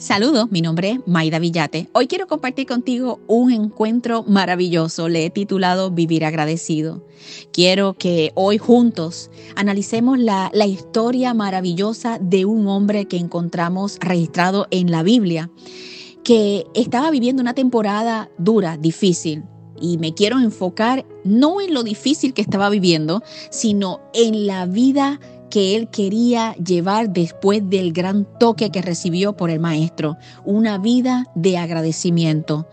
Saludos, 0.00 0.50
mi 0.50 0.62
nombre 0.62 0.92
es 0.92 1.00
Maida 1.06 1.38
Villate. 1.38 1.90
Hoy 1.92 2.06
quiero 2.06 2.26
compartir 2.26 2.66
contigo 2.66 3.20
un 3.26 3.52
encuentro 3.52 4.22
maravilloso. 4.22 5.10
Le 5.10 5.26
he 5.26 5.30
titulado 5.30 5.90
Vivir 5.90 6.24
agradecido. 6.24 7.04
Quiero 7.52 7.92
que 7.92 8.32
hoy 8.34 8.56
juntos 8.56 9.30
analicemos 9.56 10.18
la, 10.18 10.50
la 10.54 10.64
historia 10.64 11.34
maravillosa 11.34 12.18
de 12.18 12.46
un 12.46 12.66
hombre 12.66 13.08
que 13.08 13.18
encontramos 13.18 13.98
registrado 14.00 14.66
en 14.70 14.90
la 14.90 15.02
Biblia, 15.02 15.50
que 16.24 16.64
estaba 16.72 17.10
viviendo 17.10 17.42
una 17.42 17.52
temporada 17.52 18.30
dura, 18.38 18.78
difícil. 18.78 19.44
Y 19.82 19.98
me 19.98 20.14
quiero 20.14 20.38
enfocar 20.38 21.04
no 21.24 21.60
en 21.60 21.74
lo 21.74 21.82
difícil 21.82 22.32
que 22.32 22.40
estaba 22.40 22.70
viviendo, 22.70 23.22
sino 23.50 24.00
en 24.14 24.46
la 24.46 24.64
vida 24.64 25.20
que 25.50 25.76
él 25.76 25.88
quería 25.88 26.54
llevar 26.54 27.10
después 27.10 27.68
del 27.68 27.92
gran 27.92 28.26
toque 28.38 28.70
que 28.70 28.80
recibió 28.80 29.36
por 29.36 29.50
el 29.50 29.60
maestro, 29.60 30.16
una 30.44 30.78
vida 30.78 31.26
de 31.34 31.58
agradecimiento. 31.58 32.68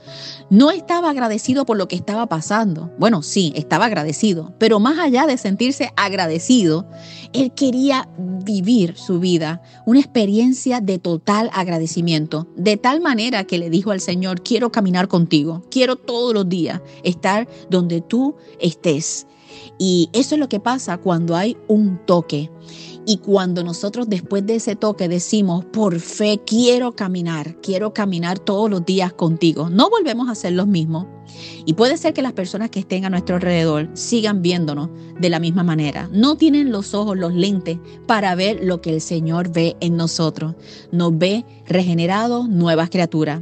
No 0.49 0.71
estaba 0.71 1.09
agradecido 1.09 1.65
por 1.65 1.77
lo 1.77 1.87
que 1.87 1.95
estaba 1.95 2.27
pasando. 2.27 2.91
Bueno, 2.97 3.23
sí, 3.23 3.51
estaba 3.55 3.85
agradecido, 3.85 4.53
pero 4.59 4.79
más 4.79 4.99
allá 4.99 5.25
de 5.25 5.37
sentirse 5.37 5.91
agradecido, 5.97 6.87
él 7.33 7.51
quería 7.53 8.07
vivir 8.17 8.95
su 8.95 9.19
vida, 9.19 9.61
una 9.85 9.99
experiencia 9.99 10.79
de 10.79 10.99
total 10.99 11.49
agradecimiento, 11.53 12.47
de 12.55 12.77
tal 12.77 13.01
manera 13.01 13.43
que 13.43 13.57
le 13.57 13.69
dijo 13.69 13.91
al 13.91 13.99
Señor, 13.99 14.43
quiero 14.43 14.71
caminar 14.71 15.07
contigo, 15.07 15.63
quiero 15.69 15.95
todos 15.95 16.33
los 16.33 16.47
días 16.47 16.81
estar 17.03 17.47
donde 17.69 18.01
tú 18.01 18.35
estés. 18.59 19.27
Y 19.77 20.09
eso 20.13 20.35
es 20.35 20.39
lo 20.39 20.49
que 20.49 20.59
pasa 20.59 20.97
cuando 20.97 21.35
hay 21.35 21.57
un 21.67 21.99
toque. 22.05 22.49
Y 23.05 23.17
cuando 23.17 23.63
nosotros 23.63 24.09
después 24.09 24.45
de 24.45 24.55
ese 24.55 24.75
toque 24.75 25.07
decimos, 25.07 25.63
por 25.65 25.99
fe 25.99 26.41
quiero 26.45 26.93
caminar, 26.95 27.55
quiero 27.61 27.93
caminar 27.93 28.37
todos 28.37 28.69
los 28.69 28.85
días 28.85 29.13
contigo, 29.13 29.69
no 29.69 29.89
volvemos 29.89 30.29
a 30.29 30.35
ser 30.35 30.53
los 30.53 30.67
mismos. 30.67 31.05
Y 31.65 31.73
puede 31.73 31.97
ser 31.97 32.13
que 32.13 32.21
las 32.21 32.33
personas 32.33 32.69
que 32.69 32.79
estén 32.79 33.05
a 33.05 33.09
nuestro 33.09 33.35
alrededor 33.35 33.89
sigan 33.93 34.41
viéndonos 34.41 34.89
de 35.19 35.29
la 35.29 35.39
misma 35.39 35.63
manera. 35.63 36.09
No 36.11 36.37
tienen 36.37 36.71
los 36.71 36.93
ojos, 36.93 37.17
los 37.17 37.33
lentes 37.33 37.77
para 38.05 38.35
ver 38.35 38.59
lo 38.63 38.81
que 38.81 38.91
el 38.91 39.01
Señor 39.01 39.51
ve 39.51 39.75
en 39.79 39.97
nosotros. 39.97 40.55
Nos 40.91 41.17
ve 41.17 41.45
regenerados, 41.67 42.47
nuevas 42.49 42.89
criaturas. 42.89 43.41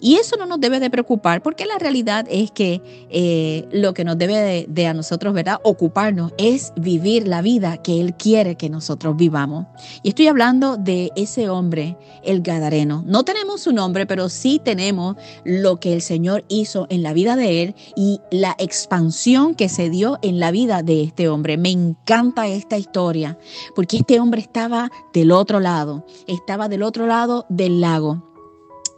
Y 0.00 0.16
eso 0.16 0.36
no 0.36 0.44
nos 0.44 0.60
debe 0.60 0.80
de 0.80 0.90
preocupar 0.90 1.42
porque 1.42 1.64
la 1.64 1.78
realidad 1.78 2.26
es 2.28 2.50
que 2.50 2.82
eh, 3.08 3.66
lo 3.72 3.94
que 3.94 4.04
nos 4.04 4.18
debe 4.18 4.66
de, 4.68 4.86
a 4.86 4.92
nosotros, 4.92 5.32
¿verdad? 5.32 5.60
Ocuparnos 5.64 6.32
es 6.36 6.74
vivir 6.76 7.26
la 7.26 7.40
vida 7.40 7.78
que 7.78 8.02
Él 8.02 8.14
quiere 8.14 8.56
que 8.56 8.68
nosotros 8.68 9.16
vivamos. 9.16 9.64
Y 10.02 10.10
estoy 10.10 10.26
hablando 10.26 10.76
de 10.76 11.10
ese 11.16 11.48
hombre, 11.48 11.96
el 12.22 12.42
Gadareno. 12.42 13.02
No 13.06 13.24
tenemos 13.24 13.62
su 13.62 13.72
nombre, 13.72 14.04
pero 14.04 14.28
sí 14.28 14.60
tenemos 14.62 15.16
lo 15.42 15.80
que 15.80 15.94
el 15.94 16.02
Señor 16.02 16.44
hizo 16.48 16.86
en 16.90 17.02
la 17.02 17.14
vida 17.14 17.23
de 17.24 17.62
él 17.62 17.74
y 17.96 18.20
la 18.30 18.54
expansión 18.58 19.54
que 19.54 19.68
se 19.68 19.90
dio 19.90 20.18
en 20.22 20.38
la 20.38 20.50
vida 20.50 20.82
de 20.82 21.02
este 21.02 21.28
hombre. 21.28 21.56
Me 21.56 21.70
encanta 21.70 22.46
esta 22.46 22.76
historia 22.76 23.38
porque 23.74 23.96
este 23.96 24.20
hombre 24.20 24.40
estaba 24.40 24.90
del 25.12 25.32
otro 25.32 25.60
lado, 25.60 26.06
estaba 26.26 26.68
del 26.68 26.82
otro 26.82 27.06
lado 27.06 27.46
del 27.48 27.80
lago 27.80 28.30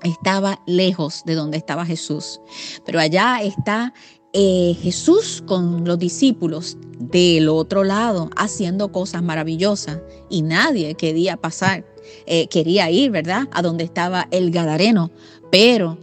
estaba 0.02 0.60
lejos 0.66 1.22
de 1.24 1.34
donde 1.34 1.56
estaba 1.56 1.84
Jesús. 1.84 2.40
Pero 2.84 3.00
allá 3.00 3.40
está 3.42 3.92
eh, 4.32 4.76
Jesús 4.82 5.42
con 5.46 5.84
los 5.84 5.98
discípulos 5.98 6.76
del 6.98 7.48
otro 7.48 7.84
lado 7.84 8.30
haciendo 8.36 8.92
cosas 8.92 9.22
maravillosas 9.22 10.00
y 10.28 10.42
nadie 10.42 10.94
quería 10.94 11.36
pasar, 11.36 11.86
eh, 12.26 12.46
quería 12.48 12.90
ir, 12.90 13.10
¿verdad? 13.10 13.48
A 13.52 13.62
donde 13.62 13.84
estaba 13.84 14.28
el 14.30 14.50
Gadareno. 14.50 15.10
Pero 15.50 15.98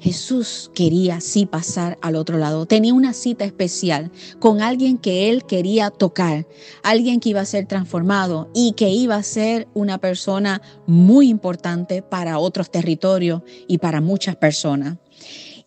Jesús 0.00 0.70
quería 0.74 1.20
sí 1.20 1.46
pasar 1.46 1.98
al 2.02 2.16
otro 2.16 2.38
lado. 2.38 2.66
Tenía 2.66 2.94
una 2.94 3.12
cita 3.12 3.44
especial 3.44 4.10
con 4.38 4.62
alguien 4.62 4.98
que 4.98 5.30
él 5.30 5.44
quería 5.44 5.90
tocar, 5.90 6.46
alguien 6.82 7.20
que 7.20 7.30
iba 7.30 7.40
a 7.40 7.46
ser 7.46 7.66
transformado 7.66 8.50
y 8.54 8.72
que 8.72 8.90
iba 8.90 9.16
a 9.16 9.22
ser 9.22 9.68
una 9.74 9.98
persona 9.98 10.62
muy 10.86 11.28
importante 11.28 12.02
para 12.02 12.38
otros 12.38 12.70
territorios 12.70 13.42
y 13.66 13.78
para 13.78 14.00
muchas 14.00 14.36
personas. 14.36 14.98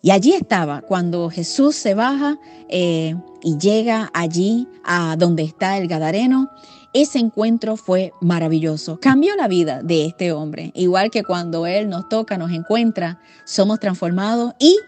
Y 0.04 0.10
allí 0.10 0.32
estaba, 0.32 0.80
cuando 0.82 1.30
Jesús 1.30 1.76
se 1.76 1.94
baja 1.94 2.38
eh, 2.68 3.14
y 3.40 3.56
llega 3.58 4.10
allí 4.12 4.66
a 4.84 5.14
donde 5.16 5.44
está 5.44 5.78
el 5.78 5.86
Gadareno, 5.86 6.50
ese 6.92 7.18
encuentro 7.18 7.76
fue 7.76 8.12
maravilloso. 8.20 8.98
Cambió 9.00 9.34
la 9.36 9.48
vida 9.48 9.82
de 9.82 10.06
este 10.06 10.32
hombre. 10.32 10.72
Igual 10.74 11.10
que 11.10 11.22
cuando 11.22 11.66
Él 11.66 11.88
nos 11.88 12.08
toca, 12.08 12.36
nos 12.36 12.52
encuentra, 12.52 13.20
somos 13.44 13.80
transformados 13.80 14.52
y 14.58 14.78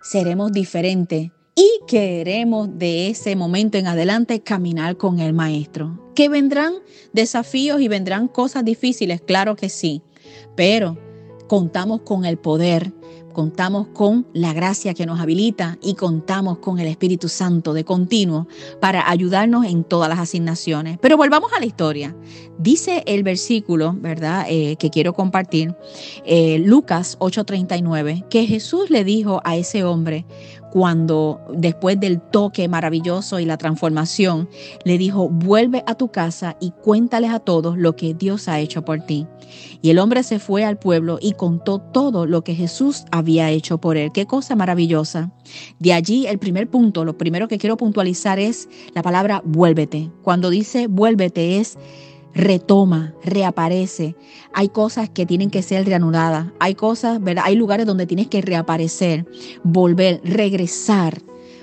seremos 0.00 0.52
diferentes. 0.52 1.30
Y 1.54 1.68
queremos 1.88 2.78
de 2.78 3.08
ese 3.08 3.34
momento 3.34 3.78
en 3.78 3.88
adelante 3.88 4.40
caminar 4.40 4.96
con 4.96 5.18
el 5.18 5.32
Maestro. 5.32 6.12
¿Que 6.14 6.28
vendrán 6.28 6.74
desafíos 7.12 7.80
y 7.80 7.88
vendrán 7.88 8.28
cosas 8.28 8.64
difíciles? 8.64 9.20
Claro 9.20 9.56
que 9.56 9.68
sí. 9.68 10.02
Pero 10.54 10.96
contamos 11.48 12.02
con 12.02 12.24
el 12.24 12.38
poder 12.38 12.92
contamos 13.38 13.86
con 13.94 14.26
la 14.32 14.52
gracia 14.52 14.94
que 14.94 15.06
nos 15.06 15.20
habilita 15.20 15.78
y 15.80 15.94
contamos 15.94 16.58
con 16.58 16.80
el 16.80 16.88
Espíritu 16.88 17.28
Santo 17.28 17.72
de 17.72 17.84
continuo 17.84 18.48
para 18.80 19.08
ayudarnos 19.08 19.64
en 19.64 19.84
todas 19.84 20.08
las 20.08 20.18
asignaciones. 20.18 20.98
Pero 21.00 21.16
volvamos 21.16 21.52
a 21.52 21.60
la 21.60 21.66
historia. 21.66 22.16
Dice 22.58 23.04
el 23.06 23.22
versículo, 23.22 23.94
¿verdad?, 23.96 24.46
eh, 24.48 24.74
que 24.74 24.90
quiero 24.90 25.12
compartir, 25.12 25.72
eh, 26.24 26.58
Lucas 26.58 27.16
8:39, 27.20 28.24
que 28.28 28.44
Jesús 28.44 28.90
le 28.90 29.04
dijo 29.04 29.40
a 29.44 29.56
ese 29.56 29.84
hombre, 29.84 30.26
cuando 30.70 31.40
después 31.52 31.98
del 31.98 32.20
toque 32.20 32.68
maravilloso 32.68 33.40
y 33.40 33.44
la 33.44 33.56
transformación, 33.56 34.48
le 34.84 34.98
dijo, 34.98 35.28
vuelve 35.28 35.82
a 35.86 35.94
tu 35.94 36.08
casa 36.08 36.56
y 36.60 36.70
cuéntales 36.70 37.30
a 37.30 37.40
todos 37.40 37.78
lo 37.78 37.96
que 37.96 38.14
Dios 38.14 38.48
ha 38.48 38.60
hecho 38.60 38.84
por 38.84 39.00
ti. 39.00 39.26
Y 39.80 39.90
el 39.90 39.98
hombre 39.98 40.22
se 40.22 40.38
fue 40.38 40.64
al 40.64 40.78
pueblo 40.78 41.18
y 41.20 41.32
contó 41.32 41.78
todo 41.78 42.26
lo 42.26 42.42
que 42.42 42.54
Jesús 42.54 43.04
había 43.10 43.50
hecho 43.50 43.78
por 43.78 43.96
él. 43.96 44.10
Qué 44.12 44.26
cosa 44.26 44.56
maravillosa. 44.56 45.30
De 45.78 45.92
allí 45.92 46.26
el 46.26 46.38
primer 46.38 46.68
punto, 46.68 47.04
lo 47.04 47.16
primero 47.16 47.48
que 47.48 47.58
quiero 47.58 47.76
puntualizar 47.76 48.38
es 48.38 48.68
la 48.94 49.02
palabra 49.02 49.42
vuélvete. 49.44 50.10
Cuando 50.22 50.50
dice 50.50 50.86
vuélvete 50.86 51.58
es 51.58 51.78
retoma, 52.34 53.14
reaparece. 53.24 54.16
Hay 54.52 54.68
cosas 54.68 55.08
que 55.08 55.26
tienen 55.26 55.50
que 55.50 55.62
ser 55.62 55.86
reanudadas. 55.86 56.48
Hay 56.60 56.74
cosas, 56.74 57.22
¿verdad? 57.22 57.44
Hay 57.46 57.56
lugares 57.56 57.86
donde 57.86 58.06
tienes 58.06 58.28
que 58.28 58.42
reaparecer, 58.42 59.26
volver, 59.62 60.20
regresar 60.24 61.22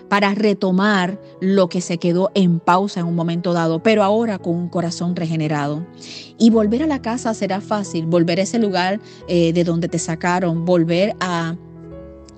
para 0.09 0.33
retomar 0.35 1.19
lo 1.39 1.67
que 1.67 1.81
se 1.81 1.97
quedó 1.97 2.31
en 2.35 2.59
pausa 2.59 2.99
en 2.99 3.07
un 3.07 3.15
momento 3.15 3.53
dado, 3.53 3.81
pero 3.81 4.03
ahora 4.03 4.37
con 4.37 4.55
un 4.55 4.69
corazón 4.69 5.15
regenerado. 5.15 5.85
Y 6.37 6.49
volver 6.49 6.83
a 6.83 6.87
la 6.87 7.01
casa 7.01 7.33
será 7.33 7.61
fácil, 7.61 8.05
volver 8.05 8.39
a 8.39 8.43
ese 8.43 8.59
lugar 8.59 8.99
eh, 9.27 9.53
de 9.53 9.63
donde 9.63 9.87
te 9.87 9.99
sacaron, 9.99 10.65
volver 10.65 11.15
a 11.19 11.55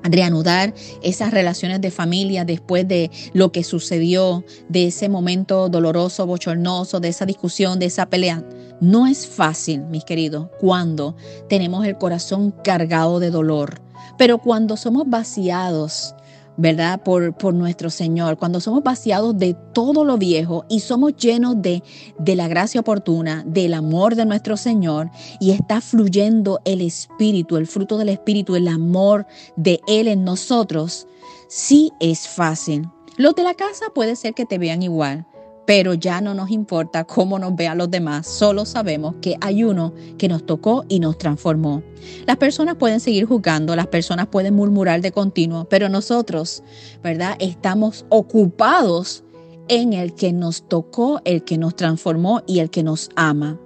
reanudar 0.09 0.73
esas 1.01 1.31
relaciones 1.31 1.81
de 1.81 1.91
familia 1.91 2.45
después 2.45 2.87
de 2.87 3.11
lo 3.33 3.51
que 3.51 3.63
sucedió, 3.63 4.43
de 4.69 4.87
ese 4.87 5.09
momento 5.09 5.69
doloroso, 5.69 6.25
bochornoso, 6.25 6.99
de 6.99 7.09
esa 7.09 7.25
discusión, 7.25 7.79
de 7.79 7.87
esa 7.87 8.07
pelea. 8.07 8.43
No 8.79 9.07
es 9.07 9.27
fácil, 9.27 9.81
mis 9.85 10.03
queridos, 10.03 10.49
cuando 10.59 11.15
tenemos 11.49 11.85
el 11.85 11.97
corazón 11.97 12.53
cargado 12.63 13.19
de 13.19 13.31
dolor, 13.31 13.81
pero 14.17 14.37
cuando 14.37 14.77
somos 14.77 15.03
vaciados 15.07 16.13
¿verdad? 16.57 17.01
Por, 17.03 17.33
por, 17.33 17.53
nuestro 17.53 17.89
Señor, 17.89 18.37
cuando 18.37 18.59
somos 18.59 18.83
vaciados 18.83 19.37
de 19.37 19.55
todo 19.73 20.03
lo 20.03 20.17
viejo 20.17 20.65
y 20.67 20.79
somos 20.79 21.15
llenos 21.15 21.61
de, 21.61 21.83
de 22.17 22.35
la 22.35 22.47
gracia 22.47 22.81
oportuna, 22.81 23.43
del 23.45 23.73
amor 23.73 24.15
de 24.15 24.25
nuestro 24.25 24.57
Señor 24.57 25.09
y 25.39 25.51
está 25.51 25.81
fluyendo 25.81 26.59
el 26.65 26.81
Espíritu, 26.81 27.57
el 27.57 27.67
fruto 27.67 27.97
del 27.97 28.09
Espíritu, 28.09 28.55
el 28.55 28.67
amor 28.67 29.27
de 29.55 29.79
Él 29.87 30.07
en 30.07 30.23
nosotros, 30.23 31.07
sí 31.47 31.91
es 31.99 32.27
fácil. 32.27 32.89
Los 33.17 33.35
de 33.35 33.43
la 33.43 33.53
casa 33.53 33.85
puede 33.93 34.15
ser 34.15 34.33
que 34.33 34.45
te 34.45 34.57
vean 34.57 34.83
igual, 34.83 35.25
pero 35.67 35.93
ya 35.93 36.21
no 36.21 36.33
nos 36.33 36.49
importa 36.49 37.03
cómo 37.03 37.37
nos 37.37 37.53
vean 37.57 37.77
los 37.77 37.91
demás, 37.91 38.25
solo 38.25 38.65
sabemos 38.65 39.15
que 39.21 39.35
hay 39.41 39.65
uno 39.65 39.93
que 40.17 40.29
nos 40.29 40.45
tocó 40.45 40.85
y 40.87 41.01
nos 41.01 41.17
transformó. 41.17 41.83
Las 42.25 42.37
personas 42.37 42.75
pueden 42.75 43.01
seguir 43.01 43.25
juzgando, 43.25 43.75
las 43.75 43.87
personas 43.87 44.27
pueden 44.27 44.55
murmurar 44.55 45.01
de 45.01 45.11
continuo, 45.11 45.65
pero 45.65 45.89
nosotros, 45.89 46.63
¿verdad? 47.03 47.35
Estamos 47.39 48.05
ocupados 48.07 49.25
en 49.67 49.91
el 49.91 50.15
que 50.15 50.31
nos 50.31 50.65
tocó, 50.69 51.19
el 51.25 51.43
que 51.43 51.57
nos 51.57 51.75
transformó 51.75 52.43
y 52.47 52.59
el 52.59 52.69
que 52.69 52.83
nos 52.83 53.09
ama. 53.17 53.59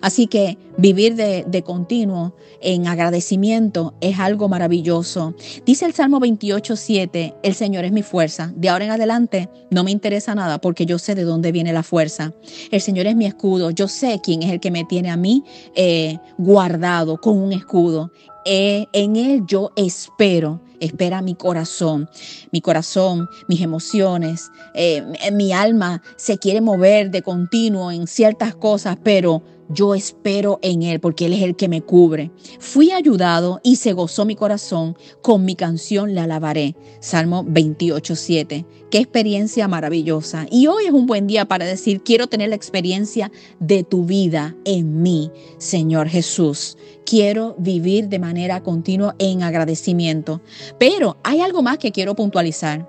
Así 0.00 0.26
que 0.26 0.58
vivir 0.76 1.14
de, 1.14 1.44
de, 1.46 1.62
continuo 1.62 2.34
en 2.60 2.86
agradecimiento 2.86 3.94
es 4.00 4.18
algo 4.18 4.48
maravilloso. 4.48 5.34
Dice 5.66 5.84
el 5.84 5.94
Salmo 5.94 6.20
28, 6.20 6.76
7, 6.76 7.34
el 7.42 7.54
Señor 7.54 7.84
es 7.84 7.92
mi 7.92 8.02
fuerza. 8.02 8.52
De 8.54 8.68
ahora 8.68 8.84
en 8.84 8.90
adelante 8.90 9.48
no 9.70 9.84
me 9.84 9.90
interesa 9.90 10.34
nada 10.34 10.60
porque 10.60 10.86
yo 10.86 10.98
sé 10.98 11.14
de 11.14 11.24
dónde 11.24 11.52
viene 11.52 11.72
la 11.72 11.82
fuerza. 11.82 12.32
El 12.70 12.80
Señor 12.80 13.06
es 13.06 13.16
mi 13.16 13.26
escudo. 13.26 13.70
Yo 13.70 13.88
sé 13.88 14.20
quién 14.22 14.42
es 14.42 14.50
el 14.50 14.60
que 14.60 14.70
me 14.70 14.84
tiene 14.84 15.10
a 15.10 15.16
mí 15.16 15.44
eh, 15.74 16.18
guardado 16.36 17.18
con 17.18 17.38
un 17.38 17.52
escudo. 17.52 18.10
Eh, 18.44 18.86
en 18.92 19.16
Él 19.16 19.42
yo 19.46 19.72
espero 19.76 20.60
espera 20.80 21.22
mi 21.22 21.34
corazón, 21.34 22.08
mi 22.52 22.60
corazón, 22.60 23.28
mis 23.48 23.60
emociones, 23.60 24.50
eh, 24.74 25.02
mi 25.32 25.52
alma 25.52 26.02
se 26.16 26.38
quiere 26.38 26.60
mover 26.60 27.10
de 27.10 27.22
continuo 27.22 27.90
en 27.90 28.06
ciertas 28.06 28.54
cosas, 28.54 28.96
pero 29.02 29.42
yo 29.70 29.94
espero 29.94 30.58
en 30.62 30.82
Él 30.82 30.98
porque 30.98 31.26
Él 31.26 31.34
es 31.34 31.42
el 31.42 31.54
que 31.54 31.68
me 31.68 31.82
cubre. 31.82 32.30
Fui 32.58 32.90
ayudado 32.90 33.60
y 33.62 33.76
se 33.76 33.92
gozó 33.92 34.24
mi 34.24 34.34
corazón. 34.34 34.96
Con 35.20 35.44
mi 35.44 35.56
canción 35.56 36.14
le 36.14 36.20
alabaré. 36.20 36.74
Salmo 37.00 37.44
28, 37.46 38.16
7. 38.16 38.64
Qué 38.90 38.98
experiencia 38.98 39.68
maravillosa. 39.68 40.46
Y 40.50 40.68
hoy 40.68 40.86
es 40.86 40.92
un 40.92 41.06
buen 41.06 41.26
día 41.26 41.44
para 41.44 41.66
decir, 41.66 42.02
quiero 42.02 42.28
tener 42.28 42.48
la 42.48 42.54
experiencia 42.54 43.30
de 43.60 43.84
tu 43.84 44.06
vida 44.06 44.56
en 44.64 45.02
mí, 45.02 45.30
Señor 45.58 46.08
Jesús. 46.08 46.78
Quiero 47.04 47.54
vivir 47.58 48.08
de 48.08 48.18
manera 48.18 48.62
continua 48.62 49.14
en 49.18 49.42
agradecimiento. 49.42 50.40
Pero 50.78 51.16
hay 51.22 51.40
algo 51.40 51.62
más 51.62 51.78
que 51.78 51.92
quiero 51.92 52.14
puntualizar. 52.14 52.88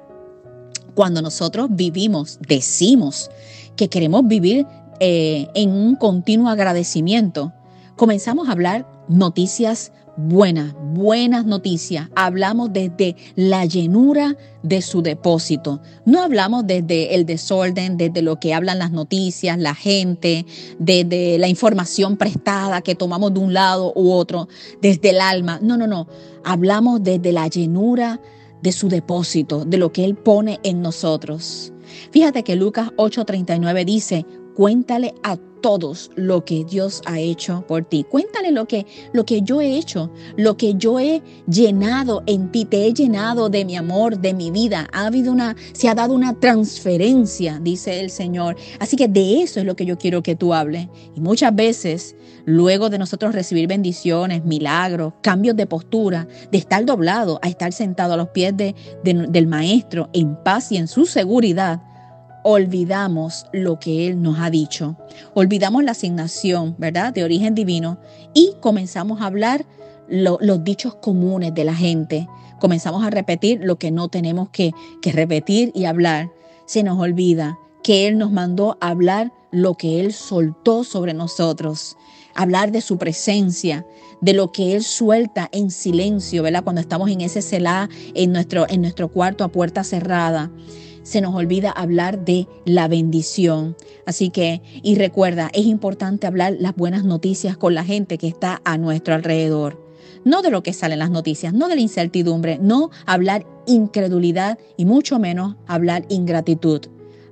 Cuando 0.96 1.22
nosotros 1.22 1.70
vivimos, 1.72 2.40
decimos 2.42 3.30
que 3.76 3.90
queremos 3.90 4.28
vivir 4.28 4.66
eh, 5.00 5.48
en 5.54 5.72
un 5.72 5.96
continuo 5.96 6.50
agradecimiento, 6.50 7.54
comenzamos 7.96 8.50
a 8.50 8.52
hablar 8.52 8.86
noticias 9.08 9.92
buenas, 10.20 10.76
buenas 10.94 11.46
noticias. 11.46 12.10
Hablamos 12.16 12.74
desde 12.74 13.16
la 13.36 13.66
llenura 13.66 14.36
de 14.64 14.82
su 14.82 15.02
depósito. 15.02 15.82
No 16.06 16.22
hablamos 16.22 16.68
desde 16.68 17.16
el 17.16 17.26
desorden, 17.26 17.96
desde 17.96 18.22
lo 18.22 18.40
que 18.40 18.54
hablan 18.54 18.80
las 18.80 18.92
noticias, 18.92 19.58
la 19.58 19.76
gente, 19.76 20.46
desde 20.78 21.38
la 21.38 21.48
información 21.48 22.18
prestada 22.18 22.82
que 22.82 22.96
tomamos 22.96 23.34
de 23.34 23.40
un 23.40 23.54
lado 23.54 23.94
u 23.96 24.12
otro, 24.12 24.50
desde 24.82 25.12
el 25.12 25.22
alma. 25.22 25.60
No, 25.62 25.78
no, 25.78 25.88
no. 25.88 26.08
Hablamos 26.44 27.02
desde 27.02 27.32
la 27.32 27.48
llenura 27.48 28.20
de 28.62 28.72
su 28.74 28.90
depósito, 28.90 29.64
de 29.64 29.78
lo 29.78 29.94
que 29.94 30.04
Él 30.04 30.16
pone 30.16 30.60
en 30.64 30.82
nosotros. 30.82 31.72
Fíjate 32.12 32.44
que 32.44 32.56
Lucas 32.56 32.90
8:39 32.98 33.86
dice, 33.86 34.26
Cuéntale 34.56 35.14
a 35.24 35.38
todos 35.62 36.12
lo 36.16 36.46
que 36.46 36.64
Dios 36.64 37.02
ha 37.06 37.20
hecho 37.20 37.66
por 37.68 37.84
ti. 37.86 38.06
Cuéntale 38.10 38.52
lo 38.52 38.68
que, 38.68 38.86
lo 39.14 39.26
que 39.26 39.42
yo 39.42 39.62
he 39.62 39.78
hecho, 39.78 40.12
lo 40.38 40.58
que 40.58 40.76
yo 40.76 41.00
he 41.00 41.22
llenado 41.48 42.24
en 42.26 42.52
ti. 42.52 42.66
Te 42.66 42.86
he 42.86 42.94
llenado 42.94 43.50
de 43.50 43.66
mi 43.66 43.76
amor, 43.76 44.20
de 44.20 44.34
mi 44.34 44.52
vida. 44.52 44.88
Ha 44.92 45.08
habido 45.08 45.32
una, 45.32 45.56
se 45.74 45.90
ha 45.90 45.96
dado 45.96 46.14
una 46.14 46.40
transferencia, 46.40 47.60
dice 47.62 48.00
el 48.00 48.10
Señor. 48.10 48.56
Así 48.80 48.96
que 48.96 49.08
de 49.08 49.42
eso 49.42 49.60
es 49.60 49.66
lo 49.66 49.76
que 49.76 49.86
yo 49.86 49.98
quiero 49.98 50.24
que 50.24 50.36
tú 50.36 50.54
hables. 50.54 50.88
Y 51.16 51.22
muchas 51.22 51.56
veces, 51.56 52.16
luego 52.46 52.90
de 52.90 52.98
nosotros 52.98 53.34
recibir 53.34 53.68
bendiciones, 53.68 54.46
milagros, 54.46 55.14
cambios 55.22 55.56
de 55.56 55.68
postura, 55.68 56.28
de 56.52 56.58
estar 56.58 56.86
doblado 56.86 57.40
a 57.42 57.50
estar 57.50 57.74
sentado 57.74 58.14
a 58.14 58.18
los 58.18 58.30
pies 58.30 58.56
de, 58.56 58.76
del 59.04 59.48
Maestro 59.48 60.10
en 60.14 60.36
paz 60.44 60.72
y 60.72 60.78
en 60.78 60.88
su 60.88 61.06
seguridad, 61.06 61.82
olvidamos 62.44 63.46
lo 63.52 63.80
que 63.80 64.08
Él 64.08 64.22
nos 64.22 64.40
ha 64.40 64.50
dicho. 64.50 64.96
Olvidamos 65.34 65.84
la 65.84 65.92
asignación, 65.92 66.76
¿verdad?, 66.78 67.14
de 67.14 67.24
origen 67.24 67.56
divino 67.56 68.00
y 68.34 68.54
comenzamos 68.62 69.22
a 69.22 69.26
hablar 69.26 69.66
los 70.08 70.64
dichos 70.64 70.96
comunes 70.96 71.54
de 71.54 71.64
la 71.64 71.76
gente. 71.76 72.28
Comenzamos 72.60 73.04
a 73.04 73.10
repetir 73.10 73.60
lo 73.64 73.78
que 73.78 73.92
no 73.92 74.10
tenemos 74.10 74.50
que, 74.50 74.72
que 75.02 75.12
repetir 75.12 75.72
y 75.76 75.86
hablar. 75.86 76.32
Se 76.66 76.84
nos 76.84 77.00
olvida 77.00 77.60
que 77.84 78.08
Él 78.08 78.18
nos 78.18 78.32
mandó 78.32 78.78
hablar 78.82 79.32
lo 79.52 79.76
que 79.76 80.00
Él 80.00 80.14
soltó 80.14 80.84
sobre 80.84 81.14
nosotros, 81.14 81.96
hablar 82.36 82.72
de 82.72 82.82
su 82.82 82.98
presencia, 82.98 83.86
de 84.22 84.34
lo 84.34 84.52
que 84.52 84.76
Él 84.76 84.84
suelta 84.84 85.50
en 85.52 85.72
silencio, 85.72 86.44
¿verdad? 86.44 86.64
Cuando 86.64 86.82
estamos 86.82 87.10
en 87.10 87.22
ese 87.22 87.42
celá, 87.42 87.90
en 88.14 88.32
nuestro, 88.32 88.68
en 88.70 88.82
nuestro 88.82 89.10
cuarto 89.10 89.44
a 89.44 89.48
puerta 89.48 89.84
cerrada 89.84 90.52
se 91.10 91.22
nos 91.22 91.34
olvida 91.34 91.72
hablar 91.72 92.24
de 92.24 92.48
la 92.66 92.88
bendición. 92.88 93.76
Así 94.06 94.30
que, 94.30 94.62
y 94.84 94.94
recuerda, 94.94 95.50
es 95.54 95.66
importante 95.66 96.28
hablar 96.28 96.58
las 96.60 96.76
buenas 96.76 97.04
noticias 97.04 97.58
con 97.58 97.74
la 97.74 97.84
gente 97.84 98.20
que 98.20 98.28
está 98.28 98.62
a 98.64 98.78
nuestro 98.78 99.16
alrededor. 99.16 99.84
No 100.24 100.44
de 100.44 100.52
lo 100.52 100.62
que 100.62 100.72
sale 100.72 100.94
en 100.94 101.00
las 101.00 101.10
noticias, 101.10 101.52
no 101.52 101.68
de 101.68 101.76
la 101.76 101.82
incertidumbre, 101.82 102.60
no 102.62 102.92
hablar 103.08 103.44
incredulidad 103.66 104.60
y 104.78 104.86
mucho 104.86 105.18
menos 105.18 105.56
hablar 105.66 106.06
ingratitud. 106.10 106.82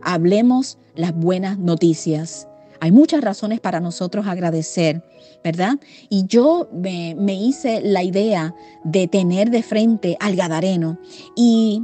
Hablemos 0.01 0.79
las 0.95 1.13
buenas 1.15 1.59
noticias. 1.59 2.47
Hay 2.79 2.91
muchas 2.91 3.23
razones 3.23 3.59
para 3.59 3.79
nosotros 3.79 4.25
agradecer, 4.25 5.03
¿verdad? 5.43 5.75
Y 6.09 6.25
yo 6.25 6.67
me, 6.73 7.15
me, 7.15 7.35
hice 7.35 7.81
la 7.81 8.01
idea 8.01 8.55
de 8.83 9.07
tener 9.07 9.51
de 9.51 9.61
frente 9.61 10.17
al 10.19 10.35
Gadareno 10.35 10.97
y, 11.35 11.83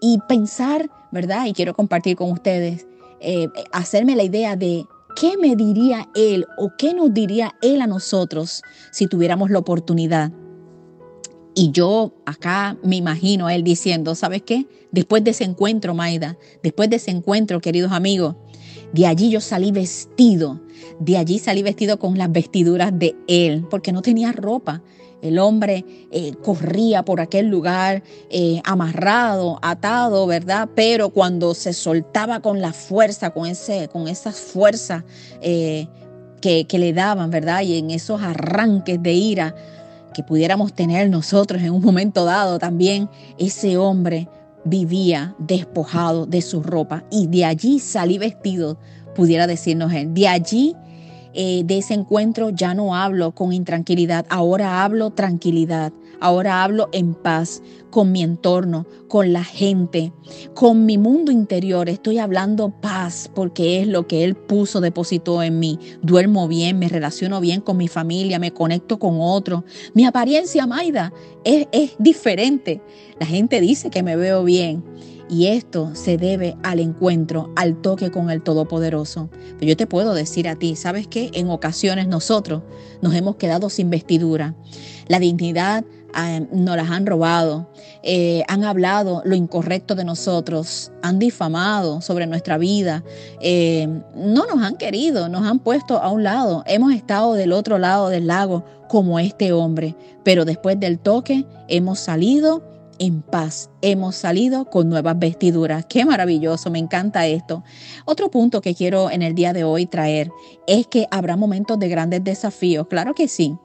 y 0.00 0.18
pensar 0.26 0.88
¿verdad? 1.12 1.46
Y 1.46 1.52
quiero 1.52 1.74
compartir 1.74 2.16
con 2.16 2.30
ustedes, 2.30 2.86
eh, 3.20 3.48
hacerme 3.72 4.16
la 4.16 4.24
idea 4.24 4.56
de 4.56 4.84
qué 5.16 5.36
me 5.36 5.56
diría 5.56 6.08
Él 6.14 6.46
o 6.56 6.70
qué 6.78 6.94
nos 6.94 7.12
diría 7.12 7.54
Él 7.62 7.80
a 7.80 7.86
nosotros 7.86 8.62
si 8.92 9.06
tuviéramos 9.06 9.50
la 9.50 9.58
oportunidad. 9.58 10.32
Y 11.54 11.72
yo 11.72 12.14
acá 12.24 12.76
me 12.84 12.96
imagino 12.96 13.48
a 13.48 13.54
Él 13.54 13.64
diciendo, 13.64 14.14
¿sabes 14.14 14.42
qué? 14.42 14.68
Después 14.92 15.24
de 15.24 15.32
ese 15.32 15.44
encuentro, 15.44 15.92
Maida, 15.92 16.38
después 16.62 16.88
de 16.88 16.96
ese 16.96 17.10
encuentro, 17.10 17.60
queridos 17.60 17.90
amigos, 17.90 18.36
de 18.92 19.06
allí 19.06 19.30
yo 19.30 19.40
salí 19.40 19.72
vestido, 19.72 20.60
de 21.00 21.16
allí 21.16 21.38
salí 21.38 21.62
vestido 21.62 21.98
con 21.98 22.16
las 22.16 22.30
vestiduras 22.30 22.96
de 22.96 23.16
Él, 23.26 23.66
porque 23.68 23.92
no 23.92 24.02
tenía 24.02 24.32
ropa. 24.32 24.82
El 25.22 25.38
hombre 25.38 25.84
eh, 26.10 26.32
corría 26.42 27.04
por 27.04 27.20
aquel 27.20 27.48
lugar 27.48 28.02
eh, 28.30 28.60
amarrado, 28.64 29.58
atado, 29.62 30.26
¿verdad? 30.26 30.68
Pero 30.74 31.10
cuando 31.10 31.54
se 31.54 31.72
soltaba 31.72 32.40
con 32.40 32.60
la 32.60 32.72
fuerza, 32.72 33.30
con, 33.30 33.46
ese, 33.46 33.88
con 33.88 34.08
esas 34.08 34.36
fuerzas 34.36 35.04
eh, 35.40 35.88
que, 36.40 36.66
que 36.66 36.78
le 36.78 36.92
daban, 36.92 37.30
¿verdad? 37.30 37.62
Y 37.62 37.78
en 37.78 37.90
esos 37.90 38.22
arranques 38.22 39.02
de 39.02 39.12
ira 39.12 39.54
que 40.14 40.22
pudiéramos 40.22 40.72
tener 40.72 41.10
nosotros 41.10 41.62
en 41.62 41.72
un 41.72 41.82
momento 41.82 42.24
dado 42.24 42.58
también, 42.58 43.08
ese 43.38 43.76
hombre 43.76 44.28
vivía 44.64 45.34
despojado 45.38 46.26
de 46.26 46.42
su 46.42 46.62
ropa 46.62 47.04
y 47.10 47.26
de 47.26 47.44
allí 47.44 47.78
salí 47.78 48.18
vestido, 48.18 48.78
pudiera 49.14 49.46
decirnos 49.46 49.92
él. 49.92 50.14
De 50.14 50.28
allí 50.28 50.74
eh, 51.40 51.62
de 51.64 51.78
ese 51.78 51.94
encuentro 51.94 52.50
ya 52.50 52.74
no 52.74 52.96
hablo 52.96 53.30
con 53.30 53.52
intranquilidad, 53.52 54.26
ahora 54.28 54.82
hablo 54.82 55.10
tranquilidad, 55.10 55.92
ahora 56.18 56.64
hablo 56.64 56.88
en 56.90 57.14
paz 57.14 57.62
con 57.90 58.10
mi 58.10 58.24
entorno, 58.24 58.88
con 59.06 59.32
la 59.32 59.44
gente, 59.44 60.12
con 60.54 60.84
mi 60.84 60.98
mundo 60.98 61.30
interior. 61.30 61.88
Estoy 61.88 62.18
hablando 62.18 62.70
paz 62.70 63.30
porque 63.32 63.80
es 63.80 63.86
lo 63.86 64.08
que 64.08 64.24
Él 64.24 64.34
puso, 64.34 64.80
depositó 64.80 65.40
en 65.44 65.60
mí. 65.60 65.78
Duermo 66.02 66.48
bien, 66.48 66.80
me 66.80 66.88
relaciono 66.88 67.40
bien 67.40 67.60
con 67.60 67.76
mi 67.76 67.86
familia, 67.86 68.40
me 68.40 68.52
conecto 68.52 68.98
con 68.98 69.18
otros. 69.20 69.62
Mi 69.94 70.06
apariencia, 70.06 70.66
Maida, 70.66 71.12
es, 71.44 71.68
es 71.70 71.92
diferente. 72.00 72.82
La 73.20 73.26
gente 73.26 73.60
dice 73.60 73.90
que 73.90 74.02
me 74.02 74.16
veo 74.16 74.42
bien 74.42 74.82
y 75.28 75.46
esto 75.46 75.94
se 75.94 76.16
debe 76.16 76.56
al 76.62 76.80
encuentro, 76.80 77.52
al 77.56 77.80
toque 77.80 78.10
con 78.10 78.30
el 78.30 78.42
Todopoderoso. 78.42 79.28
Pero 79.58 79.70
yo 79.70 79.76
te 79.76 79.86
puedo 79.86 80.14
decir 80.14 80.48
a 80.48 80.56
ti, 80.56 80.76
¿sabes 80.76 81.06
qué? 81.06 81.30
En 81.34 81.50
ocasiones 81.50 82.08
nosotros 82.08 82.62
nos 83.02 83.14
hemos 83.14 83.36
quedado 83.36 83.70
sin 83.70 83.90
vestidura. 83.90 84.54
La 85.06 85.18
dignidad 85.18 85.84
ah, 86.14 86.40
nos 86.52 86.76
las 86.76 86.90
han 86.90 87.06
robado, 87.06 87.70
eh, 88.02 88.42
han 88.48 88.64
hablado 88.64 89.22
lo 89.24 89.34
incorrecto 89.34 89.94
de 89.94 90.04
nosotros, 90.04 90.92
han 91.02 91.18
difamado 91.18 92.00
sobre 92.00 92.26
nuestra 92.26 92.58
vida, 92.58 93.04
eh, 93.40 93.88
no 94.14 94.46
nos 94.46 94.62
han 94.62 94.76
querido, 94.76 95.28
nos 95.28 95.46
han 95.46 95.58
puesto 95.58 95.98
a 95.98 96.10
un 96.10 96.24
lado, 96.24 96.62
hemos 96.66 96.92
estado 96.92 97.34
del 97.34 97.52
otro 97.52 97.78
lado 97.78 98.08
del 98.08 98.26
lago 98.26 98.64
como 98.88 99.18
este 99.18 99.52
hombre, 99.52 99.94
pero 100.24 100.44
después 100.44 100.78
del 100.78 100.98
toque 100.98 101.46
hemos 101.68 101.98
salido 101.98 102.62
en 102.98 103.22
paz. 103.22 103.70
Hemos 103.82 104.16
salido 104.16 104.64
con 104.66 104.88
nuevas 104.88 105.18
vestiduras. 105.18 105.86
Qué 105.86 106.04
maravilloso, 106.04 106.70
me 106.70 106.78
encanta 106.78 107.26
esto. 107.26 107.64
Otro 108.04 108.30
punto 108.30 108.60
que 108.60 108.74
quiero 108.74 109.10
en 109.10 109.22
el 109.22 109.34
día 109.34 109.52
de 109.52 109.64
hoy 109.64 109.86
traer 109.86 110.30
es 110.66 110.86
que 110.86 111.06
habrá 111.10 111.36
momentos 111.36 111.78
de 111.78 111.88
grandes 111.88 112.24
desafíos. 112.24 112.86
Claro 112.88 113.14
que 113.14 113.28
sí. 113.28 113.56